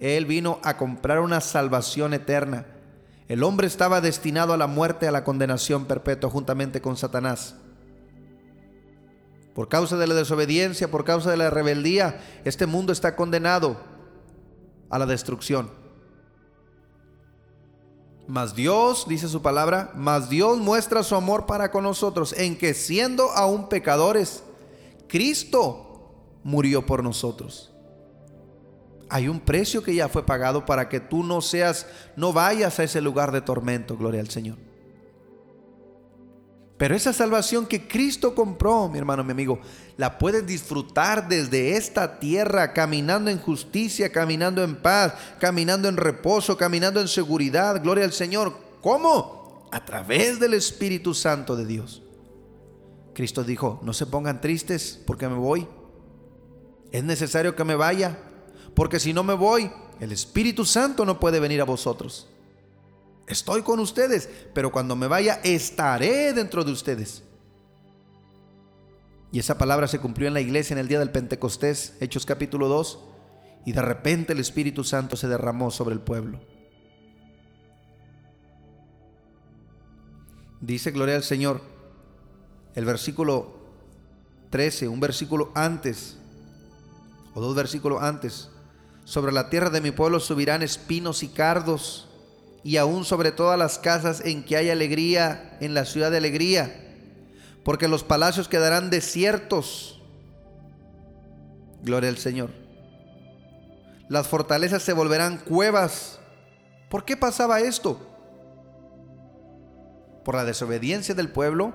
Él 0.00 0.26
vino 0.26 0.60
a 0.62 0.76
comprar 0.76 1.20
una 1.20 1.40
salvación 1.40 2.14
eterna. 2.14 2.66
El 3.28 3.42
hombre 3.42 3.66
estaba 3.66 4.00
destinado 4.00 4.52
a 4.52 4.56
la 4.56 4.66
muerte, 4.66 5.08
a 5.08 5.12
la 5.12 5.24
condenación 5.24 5.86
perpetua 5.86 6.30
juntamente 6.30 6.80
con 6.80 6.96
Satanás. 6.96 7.56
Por 9.54 9.68
causa 9.68 9.96
de 9.96 10.06
la 10.06 10.14
desobediencia, 10.14 10.90
por 10.90 11.04
causa 11.04 11.30
de 11.30 11.36
la 11.36 11.50
rebeldía, 11.50 12.20
este 12.44 12.66
mundo 12.66 12.92
está 12.92 13.16
condenado 13.16 13.76
a 14.90 14.98
la 14.98 15.06
destrucción. 15.06 15.70
Mas 18.26 18.54
Dios, 18.54 19.06
dice 19.08 19.26
su 19.26 19.40
palabra, 19.40 19.90
mas 19.94 20.28
Dios 20.28 20.58
muestra 20.58 21.02
su 21.02 21.14
amor 21.14 21.46
para 21.46 21.70
con 21.70 21.84
nosotros 21.84 22.34
en 22.34 22.58
que 22.58 22.74
siendo 22.74 23.30
aún 23.30 23.70
pecadores, 23.70 24.42
Cristo 25.08 26.12
murió 26.44 26.84
por 26.84 27.02
nosotros. 27.02 27.72
Hay 29.08 29.28
un 29.28 29.40
precio 29.40 29.82
que 29.82 29.94
ya 29.94 30.08
fue 30.08 30.26
pagado 30.26 30.66
para 30.66 30.90
que 30.90 31.00
tú 31.00 31.24
no 31.24 31.40
seas, 31.40 31.86
no 32.16 32.34
vayas 32.34 32.78
a 32.78 32.84
ese 32.84 33.00
lugar 33.00 33.32
de 33.32 33.40
tormento, 33.40 33.96
gloria 33.96 34.20
al 34.20 34.28
Señor. 34.28 34.67
Pero 36.78 36.94
esa 36.94 37.12
salvación 37.12 37.66
que 37.66 37.88
Cristo 37.88 38.36
compró, 38.36 38.88
mi 38.88 38.98
hermano, 38.98 39.24
mi 39.24 39.32
amigo, 39.32 39.58
la 39.96 40.16
puedes 40.16 40.46
disfrutar 40.46 41.28
desde 41.28 41.76
esta 41.76 42.20
tierra, 42.20 42.72
caminando 42.72 43.30
en 43.30 43.38
justicia, 43.38 44.12
caminando 44.12 44.62
en 44.62 44.76
paz, 44.76 45.12
caminando 45.40 45.88
en 45.88 45.96
reposo, 45.96 46.56
caminando 46.56 47.00
en 47.00 47.08
seguridad. 47.08 47.82
Gloria 47.82 48.04
al 48.04 48.12
Señor. 48.12 48.56
¿Cómo? 48.80 49.68
A 49.72 49.84
través 49.84 50.38
del 50.38 50.54
Espíritu 50.54 51.14
Santo 51.14 51.56
de 51.56 51.66
Dios. 51.66 52.04
Cristo 53.12 53.42
dijo, 53.42 53.80
no 53.82 53.92
se 53.92 54.06
pongan 54.06 54.40
tristes 54.40 55.00
porque 55.04 55.28
me 55.28 55.34
voy. 55.34 55.66
Es 56.92 57.02
necesario 57.02 57.56
que 57.56 57.64
me 57.64 57.74
vaya, 57.74 58.16
porque 58.74 59.00
si 59.00 59.12
no 59.12 59.24
me 59.24 59.34
voy, 59.34 59.68
el 59.98 60.12
Espíritu 60.12 60.64
Santo 60.64 61.04
no 61.04 61.18
puede 61.18 61.40
venir 61.40 61.60
a 61.60 61.64
vosotros. 61.64 62.28
Estoy 63.28 63.62
con 63.62 63.78
ustedes, 63.78 64.28
pero 64.54 64.72
cuando 64.72 64.96
me 64.96 65.06
vaya 65.06 65.40
estaré 65.44 66.32
dentro 66.32 66.64
de 66.64 66.72
ustedes. 66.72 67.22
Y 69.30 69.38
esa 69.38 69.58
palabra 69.58 69.86
se 69.86 69.98
cumplió 69.98 70.28
en 70.28 70.34
la 70.34 70.40
iglesia 70.40 70.72
en 70.72 70.78
el 70.78 70.88
día 70.88 70.98
del 70.98 71.10
Pentecostés, 71.10 71.94
Hechos 72.00 72.24
capítulo 72.24 72.68
2, 72.68 72.98
y 73.66 73.72
de 73.72 73.82
repente 73.82 74.32
el 74.32 74.40
Espíritu 74.40 74.84
Santo 74.84 75.16
se 75.16 75.28
derramó 75.28 75.70
sobre 75.70 75.94
el 75.94 76.00
pueblo. 76.00 76.40
Dice 80.62 80.90
Gloria 80.90 81.16
al 81.16 81.22
Señor, 81.22 81.60
el 82.74 82.86
versículo 82.86 83.58
13, 84.50 84.88
un 84.88 85.00
versículo 85.00 85.52
antes, 85.54 86.16
o 87.34 87.40
dos 87.42 87.54
versículos 87.54 88.02
antes, 88.02 88.48
sobre 89.04 89.32
la 89.32 89.50
tierra 89.50 89.68
de 89.68 89.82
mi 89.82 89.90
pueblo 89.90 90.20
subirán 90.20 90.62
espinos 90.62 91.22
y 91.22 91.28
cardos 91.28 92.07
y 92.62 92.76
aún 92.76 93.04
sobre 93.04 93.32
todas 93.32 93.58
las 93.58 93.78
casas 93.78 94.20
en 94.24 94.44
que 94.44 94.56
hay 94.56 94.70
alegría, 94.70 95.56
en 95.60 95.74
la 95.74 95.84
ciudad 95.84 96.10
de 96.10 96.18
alegría, 96.18 96.84
porque 97.64 97.88
los 97.88 98.04
palacios 98.04 98.48
quedarán 98.48 98.90
desiertos. 98.90 100.00
Gloria 101.82 102.10
al 102.10 102.18
Señor. 102.18 102.50
Las 104.08 104.26
fortalezas 104.26 104.82
se 104.82 104.92
volverán 104.92 105.38
cuevas. 105.38 106.18
¿Por 106.88 107.04
qué 107.04 107.16
pasaba 107.16 107.60
esto? 107.60 108.00
Por 110.24 110.34
la 110.34 110.44
desobediencia 110.44 111.14
del 111.14 111.30
pueblo 111.30 111.74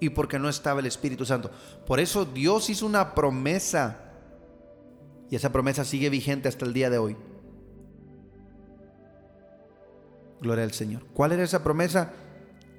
y 0.00 0.10
porque 0.10 0.38
no 0.38 0.48
estaba 0.48 0.80
el 0.80 0.86
Espíritu 0.86 1.26
Santo. 1.26 1.50
Por 1.86 2.00
eso 2.00 2.24
Dios 2.24 2.70
hizo 2.70 2.86
una 2.86 3.14
promesa 3.14 3.98
y 5.30 5.36
esa 5.36 5.52
promesa 5.52 5.84
sigue 5.84 6.10
vigente 6.10 6.48
hasta 6.48 6.64
el 6.64 6.72
día 6.72 6.90
de 6.90 6.98
hoy. 6.98 7.16
Gloria 10.40 10.64
al 10.64 10.72
Señor. 10.72 11.02
¿Cuál 11.12 11.32
era 11.32 11.42
esa 11.42 11.62
promesa? 11.62 12.12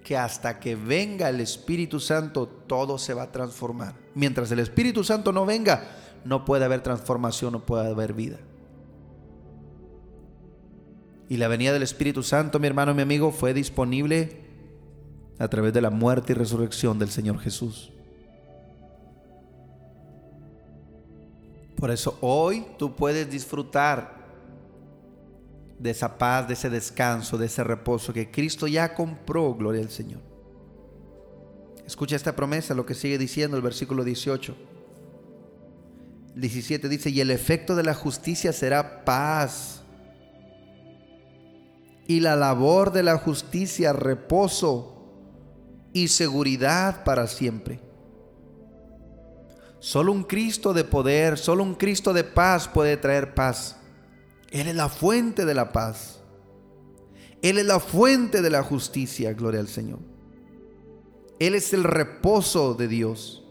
Que 0.04 0.18
hasta 0.18 0.60
que 0.60 0.76
venga 0.76 1.30
el 1.30 1.40
Espíritu 1.40 2.00
Santo 2.00 2.48
todo 2.48 2.98
se 2.98 3.14
va 3.14 3.24
a 3.24 3.32
transformar. 3.32 3.96
Mientras 4.16 4.52
el 4.52 4.60
Espíritu 4.60 5.04
Santo 5.04 5.32
no 5.32 5.46
venga, 5.46 5.84
no 6.26 6.44
puede 6.46 6.66
haber 6.66 6.82
transformación, 6.82 7.54
no 7.54 7.66
puede 7.66 7.90
haber 7.90 8.14
vida. 8.14 8.38
Y 11.30 11.38
la 11.38 11.48
venida 11.48 11.72
del 11.72 11.84
Espíritu 11.84 12.24
Santo, 12.24 12.60
mi 12.60 12.68
hermano, 12.68 12.94
mi 12.94 13.04
amigo, 13.04 13.32
fue 13.32 13.54
disponible 13.54 14.42
a 15.40 15.48
través 15.48 15.72
de 15.74 15.82
la 15.82 15.90
muerte 15.90 16.34
y 16.34 16.36
resurrección 16.36 17.00
del 17.00 17.10
Señor 17.10 17.40
Jesús. 17.40 17.94
Por 21.78 21.90
eso 21.90 22.18
hoy 22.22 22.66
tú 22.78 22.96
puedes 22.96 23.32
disfrutar 23.32 24.21
de 25.82 25.90
esa 25.90 26.20
paz, 26.20 26.48
de 26.48 26.54
ese 26.54 26.70
descanso, 26.70 27.40
de 27.40 27.48
ese 27.48 27.64
reposo 27.64 28.14
que 28.14 28.30
Cristo 28.30 28.68
ya 28.68 28.94
compró, 28.94 29.56
gloria 29.56 29.82
al 29.82 29.90
Señor. 29.90 30.22
Escucha 31.88 32.16
esta 32.16 32.36
promesa, 32.36 32.76
lo 32.76 32.86
que 32.86 32.94
sigue 32.94 33.18
diciendo 33.18 33.58
el 33.58 33.64
versículo 33.64 34.04
18. 34.04 34.56
17 36.36 36.88
dice, 36.88 37.10
y 37.10 37.20
el 37.20 37.32
efecto 37.32 37.76
de 37.76 37.84
la 37.84 37.96
justicia 37.96 38.54
será 38.54 39.04
paz. 39.04 39.82
Y 42.08 42.20
la 42.20 42.36
labor 42.36 42.92
de 42.92 43.02
la 43.02 43.18
justicia, 43.18 43.92
reposo 43.92 45.10
y 45.94 46.10
seguridad 46.10 47.04
para 47.04 47.26
siempre. 47.26 47.80
Solo 49.80 50.12
un 50.12 50.24
Cristo 50.24 50.74
de 50.74 50.84
poder, 50.84 51.40
solo 51.40 51.64
un 51.64 51.74
Cristo 51.74 52.14
de 52.14 52.24
paz 52.24 52.68
puede 52.68 52.98
traer 52.98 53.34
paz. 53.34 53.81
Él 54.52 54.68
es 54.68 54.76
la 54.76 54.90
fuente 54.90 55.46
de 55.46 55.54
la 55.54 55.72
paz. 55.72 56.20
Él 57.42 57.58
es 57.58 57.66
la 57.66 57.80
fuente 57.80 58.42
de 58.42 58.50
la 58.50 58.62
justicia, 58.62 59.34
gloria 59.34 59.62
al 59.62 59.70
Señor. 59.70 60.00
Él 61.40 61.56
es 61.56 61.74
el 61.74 61.84
reposo 61.84 62.76
de 62.76 62.88
Dios. 62.88 63.44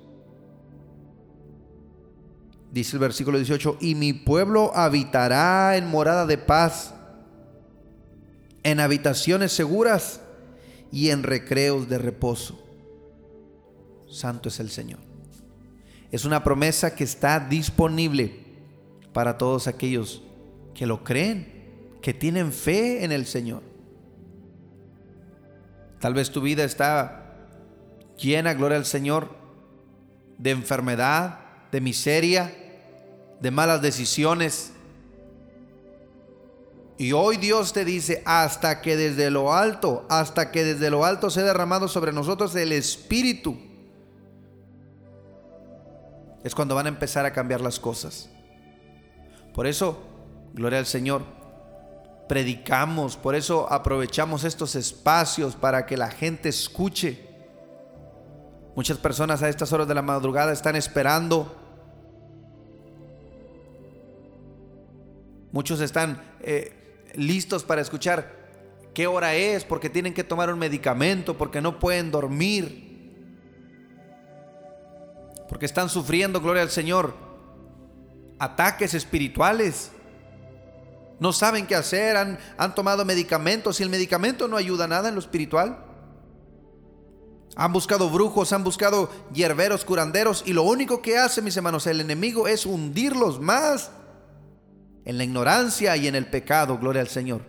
Dice 2.71 2.97
el 2.97 3.01
versículo 3.01 3.39
18, 3.39 3.79
y 3.81 3.97
mi 3.97 4.13
pueblo 4.13 4.71
habitará 4.77 5.77
en 5.77 5.89
morada 5.89 6.25
de 6.25 6.39
paz, 6.39 6.95
en 8.63 8.79
habitaciones 8.79 9.51
seguras 9.51 10.21
y 10.93 11.11
en 11.11 11.25
recreos 11.25 11.89
de 11.89 11.99
reposo. 11.99 12.63
Santo 14.09 14.51
es 14.51 14.61
el 14.61 14.71
Señor. 14.71 15.01
Es 16.13 16.25
una 16.25 16.45
promesa 16.45 16.95
que 16.95 17.05
está 17.05 17.41
disponible 17.41 18.45
para 19.13 19.39
todos 19.39 19.67
aquellos 19.67 20.23
que 20.75 20.87
lo 20.87 21.05
creen, 21.05 21.99
que 22.03 22.15
tienen 22.15 22.53
fe 22.53 23.05
en 23.05 23.13
el 23.13 23.27
Señor. 23.27 23.63
Tal 26.01 26.15
vez 26.15 26.31
tu 26.31 26.41
vida 26.41 26.65
está 26.65 27.37
llena, 28.17 28.55
gloria 28.55 28.79
al 28.79 28.87
Señor, 28.87 29.31
de 30.39 30.51
enfermedad, 30.51 31.41
de 31.71 31.81
miseria, 31.81 32.53
de 33.41 33.51
malas 33.51 33.83
decisiones. 33.83 34.73
Y 36.97 37.13
hoy 37.13 37.37
Dios 37.37 37.73
te 37.73 37.85
dice, 37.85 38.23
hasta 38.25 38.81
que 38.81 38.97
desde 38.97 39.31
lo 39.31 39.53
alto, 39.53 40.07
hasta 40.09 40.51
que 40.51 40.65
desde 40.65 40.91
lo 40.91 41.05
alto 41.05 41.31
se 41.31 41.41
ha 41.41 41.45
derramado 41.45 41.89
sobre 41.89 42.13
nosotros 42.13 42.55
el 42.57 42.73
Espíritu, 42.73 43.59
es 46.43 46.55
cuando 46.55 46.75
van 46.75 46.87
a 46.87 46.91
empezar 46.91 47.27
a 47.27 47.33
cambiar 47.33 47.61
las 47.61 47.79
cosas. 47.79 48.31
Por 49.55 49.67
eso, 49.67 49.99
gloria 50.53 50.79
al 50.79 50.87
Señor, 50.87 51.23
predicamos, 52.29 53.17
por 53.17 53.35
eso 53.35 53.71
aprovechamos 53.73 54.45
estos 54.45 54.75
espacios 54.77 55.57
para 55.57 55.87
que 55.87 55.97
la 55.97 56.11
gente 56.11 56.49
escuche. 56.49 57.29
Muchas 58.77 58.99
personas 58.99 59.43
a 59.43 59.49
estas 59.49 59.73
horas 59.73 59.89
de 59.89 59.95
la 59.95 60.03
madrugada 60.03 60.53
están 60.53 60.77
esperando. 60.77 61.57
Muchos 65.53 65.81
están 65.81 66.23
eh, 66.41 67.11
listos 67.15 67.65
para 67.65 67.81
escuchar 67.81 68.39
qué 68.95 69.07
hora 69.07 69.35
es, 69.35 69.65
porque 69.65 69.91
tienen 69.91 70.15
que 70.15 70.23
tomar 70.23 70.53
un 70.53 70.59
medicamento, 70.59 71.37
porque 71.37 71.61
no 71.61 71.79
pueden 71.81 72.11
dormir 72.11 72.91
porque 75.51 75.67
están 75.67 75.89
sufriendo, 75.89 76.41
gloria 76.41 76.63
al 76.63 76.71
Señor, 76.71 77.13
ataques 78.39 78.95
espirituales. 78.95 79.91
No 81.21 81.35
saben 81.35 81.67
qué 81.67 81.75
hacer, 81.75 82.17
han, 82.17 82.39
han 82.57 82.75
tomado 82.75 83.05
medicamentos 83.05 83.79
y 83.79 83.83
el 83.83 83.91
medicamento 83.91 84.49
no 84.49 84.57
ayuda 84.57 84.89
nada 84.89 85.11
en 85.11 85.15
lo 85.15 85.21
espiritual. 85.21 85.85
Han 87.57 87.73
buscado 87.75 88.09
brujos, 88.09 88.55
han 88.55 88.65
buscado 88.65 89.11
hierberos, 89.35 89.85
curanderos 89.85 90.43
y 90.47 90.55
lo 90.55 90.63
único 90.63 91.03
que 91.03 91.19
hace, 91.19 91.43
mis 91.43 91.57
hermanos, 91.59 91.87
el 91.87 92.01
enemigo 92.01 92.49
es 92.49 92.65
hundirlos 92.65 93.39
más 93.39 93.91
en 95.05 95.19
la 95.19 95.25
ignorancia 95.25 95.95
y 95.99 96.07
en 96.09 96.15
el 96.15 96.27
pecado, 96.27 96.79
gloria 96.79 97.03
al 97.03 97.09
Señor. 97.09 97.43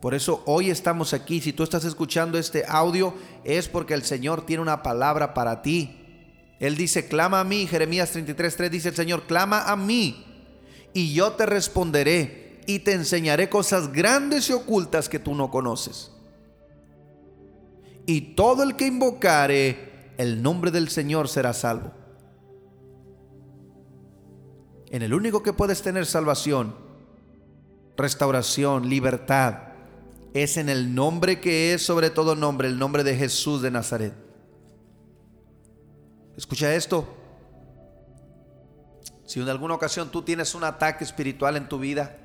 Por 0.00 0.12
eso 0.14 0.42
hoy 0.46 0.70
estamos 0.70 1.14
aquí. 1.14 1.40
Si 1.40 1.52
tú 1.52 1.62
estás 1.62 1.84
escuchando 1.84 2.36
este 2.36 2.64
audio 2.66 3.14
es 3.44 3.68
porque 3.68 3.94
el 3.94 4.02
Señor 4.02 4.44
tiene 4.44 4.62
una 4.62 4.82
palabra 4.82 5.34
para 5.34 5.62
ti. 5.62 6.02
Él 6.58 6.76
dice, 6.76 7.06
clama 7.06 7.40
a 7.40 7.44
mí. 7.44 7.66
Jeremías 7.66 8.14
33.3 8.14 8.70
dice 8.70 8.88
el 8.88 8.96
Señor, 8.96 9.22
clama 9.26 9.70
a 9.70 9.76
mí 9.76 10.24
y 10.96 11.12
yo 11.12 11.32
te 11.32 11.44
responderé 11.44 12.62
y 12.66 12.78
te 12.78 12.94
enseñaré 12.94 13.50
cosas 13.50 13.92
grandes 13.92 14.48
y 14.48 14.54
ocultas 14.54 15.10
que 15.10 15.18
tú 15.18 15.34
no 15.34 15.50
conoces. 15.50 16.10
Y 18.06 18.34
todo 18.34 18.62
el 18.62 18.76
que 18.76 18.86
invocare 18.86 20.14
el 20.16 20.42
nombre 20.42 20.70
del 20.70 20.88
Señor 20.88 21.28
será 21.28 21.52
salvo. 21.52 21.92
En 24.88 25.02
el 25.02 25.12
único 25.12 25.42
que 25.42 25.52
puedes 25.52 25.82
tener 25.82 26.06
salvación, 26.06 26.74
restauración, 27.98 28.88
libertad, 28.88 29.74
es 30.32 30.56
en 30.56 30.70
el 30.70 30.94
nombre 30.94 31.40
que 31.40 31.74
es 31.74 31.82
sobre 31.82 32.08
todo 32.08 32.34
nombre, 32.34 32.68
el 32.68 32.78
nombre 32.78 33.04
de 33.04 33.14
Jesús 33.14 33.60
de 33.60 33.70
Nazaret. 33.70 34.14
Escucha 36.38 36.74
esto. 36.74 37.06
Si 39.26 39.40
en 39.40 39.48
alguna 39.48 39.74
ocasión 39.74 40.10
tú 40.10 40.22
tienes 40.22 40.54
un 40.54 40.64
ataque 40.64 41.04
espiritual 41.04 41.56
en 41.56 41.68
tu 41.68 41.78
vida, 41.78 42.16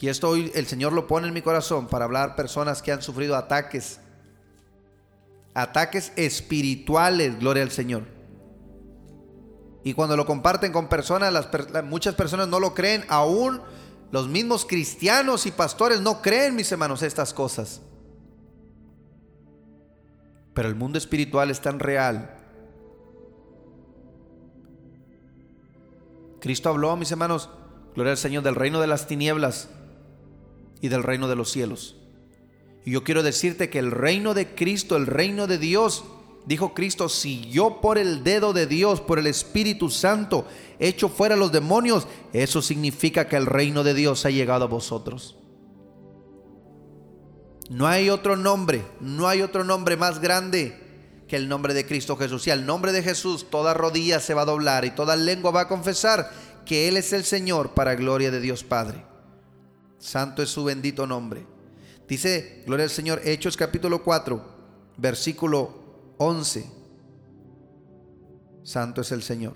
y 0.00 0.08
esto 0.08 0.30
hoy 0.30 0.50
el 0.56 0.66
Señor 0.66 0.92
lo 0.92 1.06
pone 1.06 1.28
en 1.28 1.34
mi 1.34 1.42
corazón 1.42 1.86
para 1.86 2.04
hablar 2.04 2.34
personas 2.34 2.82
que 2.82 2.90
han 2.90 3.02
sufrido 3.02 3.36
ataques, 3.36 4.00
ataques 5.54 6.12
espirituales, 6.16 7.38
gloria 7.38 7.62
al 7.62 7.70
Señor. 7.70 8.02
Y 9.84 9.94
cuando 9.94 10.16
lo 10.16 10.26
comparten 10.26 10.72
con 10.72 10.88
personas, 10.88 11.32
las, 11.32 11.48
muchas 11.84 12.16
personas 12.16 12.48
no 12.48 12.58
lo 12.58 12.74
creen 12.74 13.04
aún 13.08 13.60
los 14.10 14.28
mismos 14.28 14.66
cristianos 14.66 15.46
y 15.46 15.52
pastores 15.52 16.00
no 16.00 16.20
creen, 16.20 16.56
mis 16.56 16.70
hermanos, 16.70 17.02
estas 17.02 17.32
cosas. 17.32 17.80
Pero 20.52 20.68
el 20.68 20.74
mundo 20.74 20.98
espiritual 20.98 21.50
es 21.50 21.60
tan 21.60 21.78
real. 21.78 22.41
Cristo 26.42 26.68
habló, 26.68 26.96
mis 26.96 27.12
hermanos, 27.12 27.50
gloria 27.94 28.10
al 28.10 28.18
Señor, 28.18 28.42
del 28.42 28.56
reino 28.56 28.80
de 28.80 28.88
las 28.88 29.06
tinieblas 29.06 29.68
y 30.80 30.88
del 30.88 31.04
reino 31.04 31.28
de 31.28 31.36
los 31.36 31.52
cielos. 31.52 31.94
Y 32.84 32.90
yo 32.90 33.04
quiero 33.04 33.22
decirte 33.22 33.70
que 33.70 33.78
el 33.78 33.92
reino 33.92 34.34
de 34.34 34.56
Cristo, 34.56 34.96
el 34.96 35.06
reino 35.06 35.46
de 35.46 35.58
Dios, 35.58 36.04
Dijo 36.44 36.74
Cristo, 36.74 37.08
si 37.08 37.48
yo 37.50 37.80
por 37.80 37.98
el 37.98 38.24
dedo 38.24 38.52
de 38.52 38.66
Dios, 38.66 39.00
por 39.00 39.20
el 39.20 39.28
Espíritu 39.28 39.90
Santo, 39.90 40.44
echo 40.80 41.08
fuera 41.08 41.36
los 41.36 41.52
demonios, 41.52 42.08
eso 42.32 42.60
significa 42.60 43.28
que 43.28 43.36
el 43.36 43.46
reino 43.46 43.84
de 43.84 43.94
Dios 43.94 44.26
ha 44.26 44.30
llegado 44.30 44.64
a 44.64 44.66
vosotros. 44.68 45.36
No 47.70 47.86
hay 47.86 48.10
otro 48.10 48.36
nombre, 48.36 48.84
no 48.98 49.28
hay 49.28 49.40
otro 49.40 49.62
nombre 49.62 49.96
más 49.96 50.20
grande 50.20 50.81
que 51.32 51.36
el 51.36 51.48
nombre 51.48 51.72
de 51.72 51.86
Cristo 51.86 52.14
Jesús. 52.14 52.46
Y 52.46 52.50
al 52.50 52.66
nombre 52.66 52.92
de 52.92 53.02
Jesús 53.02 53.48
toda 53.48 53.72
rodilla 53.72 54.20
se 54.20 54.34
va 54.34 54.42
a 54.42 54.44
doblar 54.44 54.84
y 54.84 54.90
toda 54.90 55.16
lengua 55.16 55.50
va 55.50 55.62
a 55.62 55.68
confesar 55.68 56.30
que 56.66 56.88
Él 56.88 56.98
es 56.98 57.14
el 57.14 57.24
Señor 57.24 57.72
para 57.72 57.94
gloria 57.94 58.30
de 58.30 58.38
Dios 58.38 58.64
Padre. 58.64 59.02
Santo 59.98 60.42
es 60.42 60.50
su 60.50 60.62
bendito 60.62 61.06
nombre. 61.06 61.46
Dice, 62.06 62.62
gloria 62.66 62.84
al 62.84 62.90
Señor, 62.90 63.22
Hechos 63.24 63.56
capítulo 63.56 64.02
4, 64.02 64.44
versículo 64.98 65.72
11. 66.18 66.70
Santo 68.62 69.00
es 69.00 69.10
el 69.10 69.22
Señor. 69.22 69.54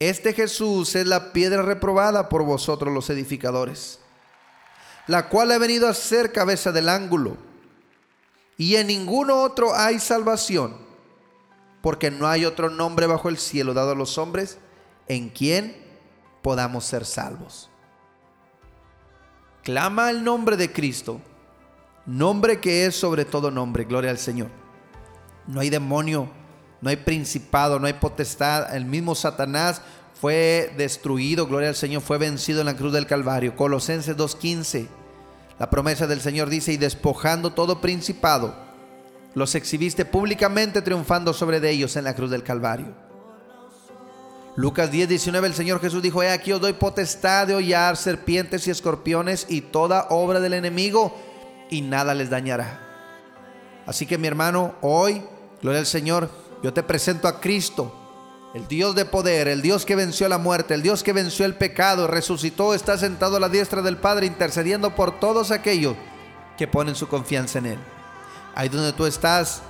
Este 0.00 0.32
Jesús 0.32 0.96
es 0.96 1.06
la 1.06 1.32
piedra 1.32 1.62
reprobada 1.62 2.28
por 2.28 2.42
vosotros 2.42 2.92
los 2.92 3.08
edificadores, 3.08 4.00
la 5.06 5.28
cual 5.28 5.52
ha 5.52 5.58
venido 5.58 5.86
a 5.86 5.94
ser 5.94 6.32
cabeza 6.32 6.72
del 6.72 6.88
ángulo. 6.88 7.36
Y 8.56 8.74
en 8.74 8.88
ninguno 8.88 9.40
otro 9.42 9.72
hay 9.76 10.00
salvación, 10.00 10.87
porque 11.88 12.10
no 12.10 12.28
hay 12.28 12.44
otro 12.44 12.68
nombre 12.68 13.06
bajo 13.06 13.30
el 13.30 13.38
cielo 13.38 13.72
dado 13.72 13.92
a 13.92 13.94
los 13.94 14.18
hombres 14.18 14.58
en 15.06 15.30
quien 15.30 15.74
podamos 16.42 16.84
ser 16.84 17.06
salvos. 17.06 17.70
Clama 19.62 20.10
el 20.10 20.22
nombre 20.22 20.58
de 20.58 20.70
Cristo, 20.70 21.18
nombre 22.04 22.60
que 22.60 22.84
es 22.84 22.94
sobre 22.94 23.24
todo 23.24 23.50
nombre, 23.50 23.84
gloria 23.84 24.10
al 24.10 24.18
Señor. 24.18 24.50
No 25.46 25.60
hay 25.60 25.70
demonio, 25.70 26.28
no 26.82 26.90
hay 26.90 26.96
principado, 26.96 27.78
no 27.78 27.86
hay 27.86 27.94
potestad. 27.94 28.76
El 28.76 28.84
mismo 28.84 29.14
Satanás 29.14 29.80
fue 30.20 30.70
destruido, 30.76 31.46
gloria 31.46 31.70
al 31.70 31.74
Señor, 31.74 32.02
fue 32.02 32.18
vencido 32.18 32.60
en 32.60 32.66
la 32.66 32.76
cruz 32.76 32.92
del 32.92 33.06
Calvario. 33.06 33.56
Colosenses 33.56 34.14
2.15. 34.14 34.88
La 35.58 35.70
promesa 35.70 36.06
del 36.06 36.20
Señor 36.20 36.50
dice, 36.50 36.70
y 36.70 36.76
despojando 36.76 37.54
todo 37.54 37.80
principado, 37.80 38.67
los 39.34 39.54
exhibiste 39.54 40.04
públicamente 40.04 40.82
triunfando 40.82 41.32
sobre 41.32 41.66
ellos 41.70 41.96
en 41.96 42.04
la 42.04 42.14
cruz 42.14 42.30
del 42.30 42.42
Calvario. 42.42 42.94
Lucas 44.56 44.90
10, 44.90 45.08
19, 45.08 45.46
el 45.46 45.54
Señor 45.54 45.80
Jesús 45.80 46.02
dijo, 46.02 46.22
he 46.22 46.30
aquí 46.30 46.52
os 46.52 46.60
doy 46.60 46.72
potestad 46.72 47.46
de 47.46 47.54
hollar 47.54 47.96
serpientes 47.96 48.66
y 48.66 48.70
escorpiones 48.70 49.46
y 49.48 49.60
toda 49.60 50.08
obra 50.10 50.40
del 50.40 50.54
enemigo, 50.54 51.14
y 51.70 51.82
nada 51.82 52.14
les 52.14 52.30
dañará. 52.30 52.84
Así 53.86 54.04
que 54.04 54.18
mi 54.18 54.26
hermano, 54.26 54.74
hoy 54.80 55.22
Gloria 55.60 55.80
al 55.80 55.86
Señor. 55.86 56.30
Yo 56.62 56.72
te 56.72 56.82
presento 56.82 57.28
a 57.28 57.40
Cristo, 57.40 57.94
el 58.54 58.66
Dios 58.68 58.94
de 58.94 59.04
poder, 59.04 59.48
el 59.48 59.62
Dios 59.62 59.84
que 59.84 59.96
venció 59.96 60.28
la 60.28 60.38
muerte, 60.38 60.74
el 60.74 60.82
Dios 60.82 61.02
que 61.02 61.12
venció 61.12 61.44
el 61.46 61.54
pecado, 61.54 62.06
resucitó, 62.06 62.74
está 62.74 62.98
sentado 62.98 63.36
a 63.36 63.40
la 63.40 63.48
diestra 63.48 63.82
del 63.82 63.96
Padre 63.96 64.26
intercediendo 64.26 64.94
por 64.94 65.20
todos 65.20 65.50
aquellos 65.50 65.94
que 66.56 66.66
ponen 66.66 66.94
su 66.94 67.08
confianza 67.08 67.58
en 67.58 67.66
Él. 67.66 67.78
Ahí 68.58 68.68
donde 68.68 68.92
tú 68.92 69.06
estás, 69.06 69.62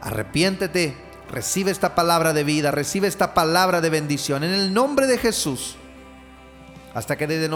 arrepiéntete, 0.00 0.96
recibe 1.30 1.70
esta 1.70 1.94
palabra 1.94 2.32
de 2.32 2.44
vida, 2.44 2.70
recibe 2.70 3.08
esta 3.08 3.34
palabra 3.34 3.82
de 3.82 3.90
bendición 3.90 4.44
en 4.44 4.52
el 4.52 4.72
nombre 4.72 5.06
de 5.06 5.18
Jesús. 5.18 5.76
Hasta 6.94 7.18
que, 7.18 7.50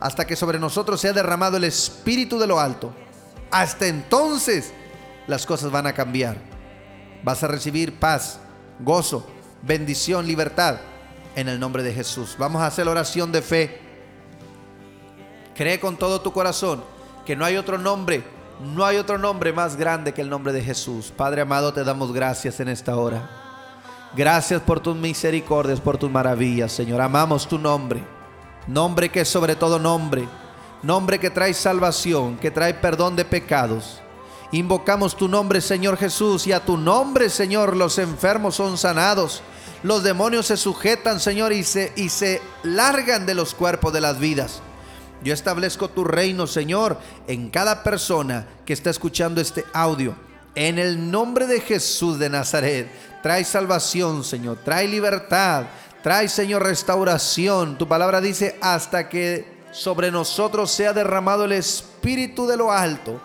hasta 0.00 0.26
que 0.26 0.34
sobre 0.34 0.58
nosotros 0.58 1.00
sea 1.00 1.12
derramado 1.12 1.56
el 1.56 1.64
Espíritu 1.64 2.38
de 2.38 2.48
lo 2.48 2.58
alto. 2.58 2.92
Hasta 3.52 3.86
entonces 3.86 4.72
las 5.28 5.46
cosas 5.46 5.70
van 5.70 5.86
a 5.86 5.92
cambiar 5.92 6.56
vas 7.26 7.42
a 7.42 7.48
recibir 7.48 7.98
paz, 7.98 8.38
gozo, 8.78 9.26
bendición, 9.62 10.28
libertad 10.28 10.76
en 11.34 11.48
el 11.48 11.58
nombre 11.58 11.82
de 11.82 11.92
Jesús. 11.92 12.36
Vamos 12.38 12.62
a 12.62 12.68
hacer 12.68 12.84
la 12.86 12.92
oración 12.92 13.32
de 13.32 13.42
fe. 13.42 13.80
Cree 15.56 15.80
con 15.80 15.96
todo 15.96 16.20
tu 16.20 16.32
corazón 16.32 16.84
que 17.24 17.34
no 17.34 17.44
hay 17.44 17.56
otro 17.56 17.78
nombre, 17.78 18.22
no 18.60 18.84
hay 18.84 18.96
otro 18.96 19.18
nombre 19.18 19.52
más 19.52 19.76
grande 19.76 20.12
que 20.12 20.22
el 20.22 20.30
nombre 20.30 20.52
de 20.52 20.62
Jesús. 20.62 21.12
Padre 21.16 21.42
amado, 21.42 21.72
te 21.72 21.84
damos 21.84 22.12
gracias 22.12 22.60
en 22.60 22.68
esta 22.68 22.96
hora. 22.96 23.28
Gracias 24.14 24.62
por 24.62 24.80
tus 24.80 24.96
misericordias, 24.96 25.80
por 25.80 25.98
tus 25.98 26.10
maravillas, 26.10 26.72
Señor. 26.72 27.00
Amamos 27.00 27.46
tu 27.46 27.58
nombre. 27.58 28.02
Nombre 28.66 29.10
que 29.10 29.20
es 29.20 29.28
sobre 29.28 29.56
todo 29.56 29.78
nombre. 29.78 30.28
Nombre 30.82 31.18
que 31.18 31.30
trae 31.30 31.54
salvación, 31.54 32.36
que 32.38 32.50
trae 32.50 32.74
perdón 32.74 33.16
de 33.16 33.24
pecados 33.24 34.00
Invocamos 34.52 35.16
tu 35.16 35.28
nombre, 35.28 35.60
Señor 35.60 35.96
Jesús, 35.96 36.46
y 36.46 36.52
a 36.52 36.64
tu 36.64 36.76
nombre, 36.76 37.30
Señor, 37.30 37.76
los 37.76 37.98
enfermos 37.98 38.54
son 38.54 38.78
sanados. 38.78 39.42
Los 39.82 40.02
demonios 40.02 40.46
se 40.46 40.56
sujetan, 40.56 41.20
Señor, 41.20 41.52
y 41.52 41.64
se, 41.64 41.92
y 41.96 42.08
se 42.08 42.40
largan 42.62 43.26
de 43.26 43.34
los 43.34 43.54
cuerpos 43.54 43.92
de 43.92 44.00
las 44.00 44.18
vidas. 44.18 44.62
Yo 45.22 45.32
establezco 45.32 45.88
tu 45.88 46.04
reino, 46.04 46.46
Señor, 46.46 46.98
en 47.26 47.50
cada 47.50 47.82
persona 47.82 48.46
que 48.64 48.72
está 48.72 48.90
escuchando 48.90 49.40
este 49.40 49.64
audio. 49.72 50.14
En 50.54 50.78
el 50.78 51.10
nombre 51.10 51.46
de 51.46 51.60
Jesús 51.60 52.18
de 52.18 52.30
Nazaret, 52.30 52.88
trae 53.22 53.44
salvación, 53.44 54.24
Señor, 54.24 54.58
trae 54.64 54.88
libertad, 54.88 55.64
trae, 56.02 56.28
Señor, 56.28 56.62
restauración. 56.62 57.76
Tu 57.76 57.88
palabra 57.88 58.20
dice, 58.20 58.56
hasta 58.60 59.08
que 59.08 59.56
sobre 59.72 60.10
nosotros 60.10 60.70
sea 60.70 60.92
derramado 60.92 61.44
el 61.44 61.52
Espíritu 61.52 62.46
de 62.46 62.56
lo 62.56 62.72
alto. 62.72 63.20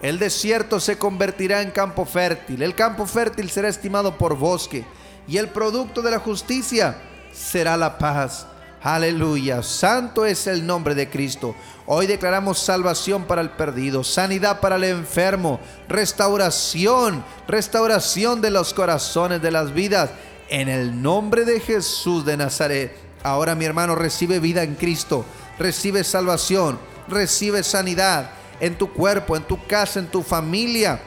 El 0.00 0.18
desierto 0.18 0.80
se 0.80 0.98
convertirá 0.98 1.62
en 1.62 1.70
campo 1.70 2.04
fértil, 2.04 2.62
el 2.62 2.74
campo 2.74 3.06
fértil 3.06 3.50
será 3.50 3.68
estimado 3.68 4.18
por 4.18 4.36
bosque, 4.36 4.84
y 5.28 5.36
el 5.36 5.48
producto 5.48 6.02
de 6.02 6.10
la 6.10 6.18
justicia 6.18 6.96
será 7.32 7.76
la 7.76 7.98
paz. 7.98 8.46
Aleluya, 8.84 9.62
santo 9.62 10.26
es 10.26 10.48
el 10.48 10.66
nombre 10.66 10.96
de 10.96 11.08
Cristo. 11.08 11.54
Hoy 11.86 12.08
declaramos 12.08 12.58
salvación 12.58 13.24
para 13.26 13.40
el 13.40 13.50
perdido, 13.50 14.02
sanidad 14.02 14.58
para 14.58 14.74
el 14.74 14.82
enfermo, 14.82 15.60
restauración, 15.88 17.24
restauración 17.46 18.40
de 18.40 18.50
los 18.50 18.74
corazones, 18.74 19.40
de 19.40 19.52
las 19.52 19.72
vidas, 19.72 20.10
en 20.48 20.68
el 20.68 21.00
nombre 21.00 21.44
de 21.44 21.60
Jesús 21.60 22.24
de 22.24 22.36
Nazaret. 22.36 22.96
Ahora 23.22 23.54
mi 23.54 23.66
hermano 23.66 23.94
recibe 23.94 24.40
vida 24.40 24.64
en 24.64 24.74
Cristo, 24.74 25.24
recibe 25.60 26.02
salvación, 26.02 26.76
recibe 27.06 27.62
sanidad 27.62 28.30
en 28.58 28.76
tu 28.76 28.92
cuerpo, 28.92 29.36
en 29.36 29.44
tu 29.44 29.64
casa, 29.68 30.00
en 30.00 30.08
tu 30.08 30.24
familia. 30.24 31.00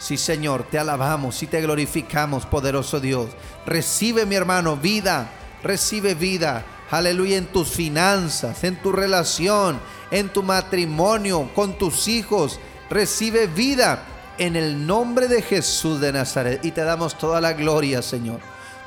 Sí, 0.00 0.16
Señor, 0.16 0.64
te 0.68 0.80
alabamos 0.80 1.40
y 1.44 1.46
te 1.46 1.60
glorificamos, 1.60 2.46
poderoso 2.46 2.98
Dios. 2.98 3.30
Recibe, 3.64 4.26
mi 4.26 4.34
hermano, 4.34 4.76
vida 4.76 5.30
Recibe 5.62 6.14
vida, 6.14 6.64
aleluya, 6.90 7.36
en 7.36 7.46
tus 7.46 7.68
finanzas, 7.68 8.64
en 8.64 8.76
tu 8.82 8.92
relación, 8.92 9.78
en 10.10 10.28
tu 10.28 10.42
matrimonio, 10.42 11.50
con 11.54 11.78
tus 11.78 12.08
hijos. 12.08 12.58
Recibe 12.90 13.46
vida 13.46 14.04
en 14.38 14.56
el 14.56 14.86
nombre 14.86 15.28
de 15.28 15.40
Jesús 15.40 16.00
de 16.00 16.12
Nazaret. 16.12 16.64
Y 16.64 16.72
te 16.72 16.82
damos 16.82 17.16
toda 17.16 17.40
la 17.40 17.52
gloria, 17.52 18.02
Señor. 18.02 18.40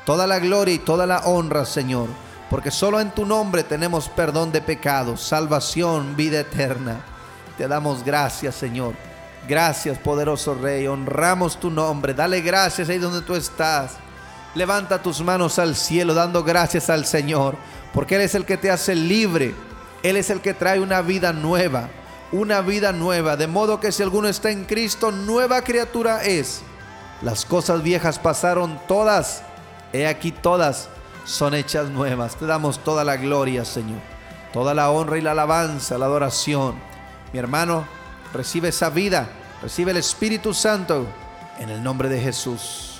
Toda 0.04 0.26
la 0.26 0.38
gloria 0.38 0.74
y 0.74 0.78
toda 0.78 1.06
la 1.06 1.20
honra, 1.20 1.64
Señor. 1.64 2.08
Porque 2.50 2.70
solo 2.70 3.00
en 3.00 3.10
tu 3.10 3.24
nombre 3.26 3.64
tenemos 3.64 4.08
perdón 4.08 4.52
de 4.52 4.60
pecados, 4.60 5.22
salvación, 5.22 6.14
vida 6.14 6.40
eterna. 6.40 7.00
Te 7.58 7.66
damos 7.66 8.04
gracias, 8.04 8.54
Señor. 8.54 8.94
Gracias, 9.48 9.98
poderoso 9.98 10.54
Rey. 10.54 10.86
Honramos 10.86 11.58
tu 11.58 11.70
nombre. 11.70 12.14
Dale 12.14 12.40
gracias 12.40 12.88
ahí 12.88 12.98
donde 12.98 13.22
tú 13.22 13.34
estás. 13.34 13.92
Levanta 14.56 15.02
tus 15.02 15.20
manos 15.20 15.58
al 15.58 15.76
cielo 15.76 16.14
dando 16.14 16.42
gracias 16.42 16.88
al 16.88 17.04
Señor, 17.04 17.56
porque 17.92 18.16
Él 18.16 18.22
es 18.22 18.34
el 18.34 18.46
que 18.46 18.56
te 18.56 18.70
hace 18.70 18.94
libre. 18.94 19.54
Él 20.02 20.16
es 20.16 20.30
el 20.30 20.40
que 20.40 20.54
trae 20.54 20.80
una 20.80 21.02
vida 21.02 21.34
nueva, 21.34 21.90
una 22.32 22.62
vida 22.62 22.92
nueva. 22.92 23.36
De 23.36 23.48
modo 23.48 23.80
que 23.80 23.92
si 23.92 24.02
alguno 24.02 24.28
está 24.28 24.50
en 24.50 24.64
Cristo, 24.64 25.12
nueva 25.12 25.60
criatura 25.60 26.24
es. 26.24 26.62
Las 27.20 27.44
cosas 27.44 27.82
viejas 27.82 28.18
pasaron 28.18 28.80
todas. 28.88 29.42
He 29.92 30.06
aquí 30.06 30.32
todas 30.32 30.88
son 31.26 31.52
hechas 31.52 31.90
nuevas. 31.90 32.36
Te 32.36 32.46
damos 32.46 32.78
toda 32.78 33.04
la 33.04 33.18
gloria, 33.18 33.62
Señor. 33.66 34.00
Toda 34.54 34.72
la 34.72 34.90
honra 34.90 35.18
y 35.18 35.20
la 35.20 35.32
alabanza, 35.32 35.98
la 35.98 36.06
adoración. 36.06 36.76
Mi 37.30 37.38
hermano, 37.38 37.84
recibe 38.32 38.68
esa 38.68 38.88
vida. 38.88 39.28
Recibe 39.60 39.90
el 39.90 39.98
Espíritu 39.98 40.54
Santo 40.54 41.06
en 41.58 41.68
el 41.68 41.82
nombre 41.82 42.08
de 42.08 42.22
Jesús. 42.22 42.95